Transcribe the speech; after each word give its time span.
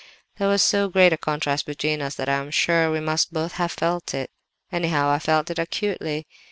There 0.39 0.47
was 0.47 0.63
so 0.63 0.89
great 0.89 1.13
a 1.13 1.15
contrast 1.17 1.67
between 1.67 2.01
us 2.01 2.15
that 2.15 2.27
I 2.27 2.37
am 2.37 2.49
sure 2.49 2.89
we 2.89 2.99
must 2.99 3.31
both 3.31 3.51
have 3.51 3.71
felt 3.73 4.15
it; 4.15 4.31
anyhow, 4.71 5.09
I 5.11 5.19
felt 5.19 5.51
it 5.51 5.59
acutely. 5.59 6.25